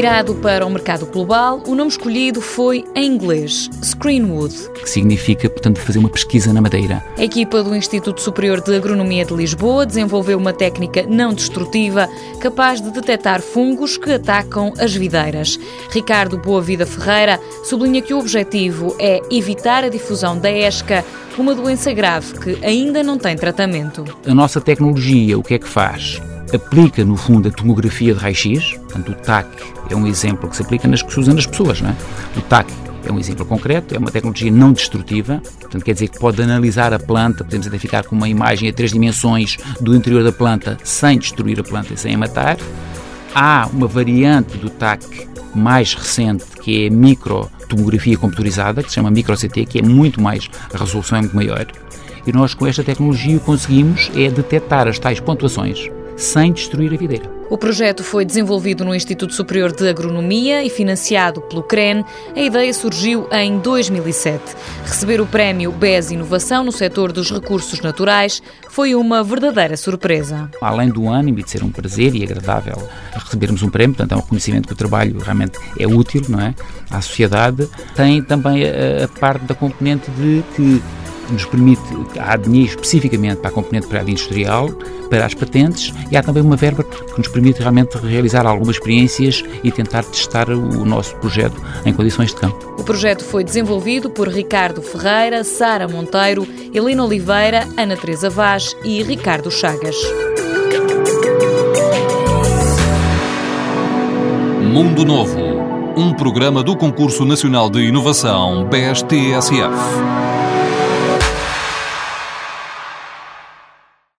[0.00, 4.54] Criado para o mercado global, o nome escolhido foi em inglês, Screenwood.
[4.82, 7.04] Que significa, portanto, fazer uma pesquisa na madeira.
[7.18, 12.08] A equipa do Instituto Superior de Agronomia de Lisboa desenvolveu uma técnica não destrutiva
[12.40, 15.60] capaz de detectar fungos que atacam as videiras.
[15.90, 21.04] Ricardo Boa Vida Ferreira sublinha que o objetivo é evitar a difusão da ESCA,
[21.36, 24.02] uma doença grave que ainda não tem tratamento.
[24.26, 26.22] A nossa tecnologia, o que é que faz?
[26.56, 29.48] Aplica, no fundo, a tomografia de raio-x, portanto, o TAC
[29.90, 31.96] é um exemplo que se aplica nas que se usa nas pessoas, não é?
[32.36, 32.70] O TAC
[33.04, 36.92] é um exemplo concreto, é uma tecnologia não destrutiva, portanto quer dizer que pode analisar
[36.92, 40.78] a planta, podemos até ficar com uma imagem a três dimensões do interior da planta
[40.84, 42.56] sem destruir a planta e sem a matar.
[43.34, 49.10] Há uma variante do TAC mais recente que é a microtomografia computurizada, que se chama
[49.10, 51.66] micro-CT, que é muito mais, a resolução é muito maior.
[52.26, 57.40] E nós com esta tecnologia conseguimos é detectar as tais pontuações sem destruir a videira.
[57.50, 62.04] O projeto foi desenvolvido no Instituto Superior de Agronomia e financiado pelo CREN.
[62.36, 64.54] A ideia surgiu em 2007.
[64.84, 70.48] Receber o prémio BES Inovação no setor dos recursos naturais foi uma verdadeira surpresa.
[70.60, 74.16] Além do ânimo e de ser um prazer e agradável recebermos um prémio, portanto é
[74.16, 76.54] um reconhecimento que o trabalho realmente é útil não é?
[76.90, 80.82] à sociedade, tem também a, a parte da componente de que
[81.32, 81.82] nos permite,
[82.18, 84.70] há dinheiro especificamente para a componente pré-industrial,
[85.08, 89.44] para as patentes, e há também uma verba que nos permite realmente realizar algumas experiências
[89.64, 92.74] e tentar testar o nosso projeto em condições de campo.
[92.78, 99.02] O projeto foi desenvolvido por Ricardo Ferreira, Sara Monteiro, Helena Oliveira, Ana Teresa Vaz e
[99.02, 99.96] Ricardo Chagas.
[104.72, 105.40] Mundo Novo,
[105.96, 110.20] um programa do Concurso Nacional de Inovação BSTSF.